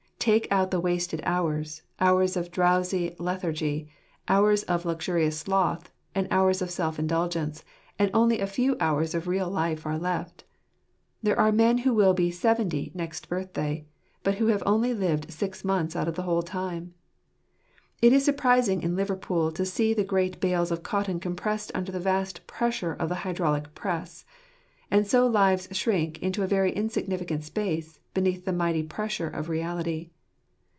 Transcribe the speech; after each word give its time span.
Take 0.23 0.47
out 0.51 0.69
the 0.69 0.79
wasted 0.79 1.19
hours, 1.25 1.81
hours 1.99 2.37
of 2.37 2.51
drowsy 2.51 3.15
lethargy, 3.17 3.89
hours 4.27 4.61
of 4.61 4.85
luxurious 4.85 5.39
sloth, 5.39 5.89
and 6.13 6.27
hours 6.29 6.61
of 6.61 6.69
self 6.69 6.99
indulgence; 6.99 7.63
and 7.97 8.11
only 8.13 8.39
a 8.39 8.45
few 8.45 8.77
hours 8.79 9.15
of 9.15 9.27
real 9.27 9.49
life 9.49 9.83
are 9.83 9.97
left. 9.97 10.43
There 11.23 11.39
are 11.39 11.51
men 11.51 11.79
who 11.79 11.95
will 11.95 12.13
be 12.13 12.29
seventy 12.29 12.91
next 12.93 13.29
birthday, 13.29 13.87
but 14.21 14.35
who 14.35 14.45
have 14.53 14.61
only 14.63 14.93
lived 14.93 15.31
six 15.31 15.65
months 15.65 15.95
out 15.95 16.07
of 16.07 16.13
the 16.13 16.21
whole 16.21 16.43
time. 16.43 16.93
It 17.99 18.13
is 18.13 18.23
surprising 18.23 18.83
in 18.83 18.95
Liverpool 18.95 19.51
to 19.53 19.65
see 19.65 19.91
the 19.91 20.03
great 20.03 20.39
bales 20.39 20.69
of 20.69 20.83
cotton 20.83 21.19
compressed 21.19 21.71
under 21.73 21.91
the 21.91 21.99
vast 21.99 22.45
pressure 22.45 22.93
of 22.93 23.09
the 23.09 23.15
hydraulic 23.25 23.73
press; 23.73 24.23
and 24.93 25.07
so 25.07 25.25
lives 25.25 25.69
shrink 25.71 26.21
into 26.21 26.43
a 26.43 26.47
very 26.47 26.71
insignificant 26.73 27.45
space, 27.45 27.97
beneath 28.13 28.43
the 28.43 28.51
mighty 28.51 28.83
pressure 28.83 29.29
of 29.29 29.47
reality. 29.47 30.09